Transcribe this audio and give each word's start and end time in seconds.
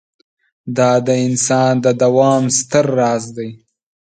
دا 0.77 0.91
د 1.07 1.09
انسان 1.27 1.73
د 1.85 1.87
دوام 2.01 2.43
ستر 2.59 2.85
راز 2.99 3.23
دی. 3.37 3.49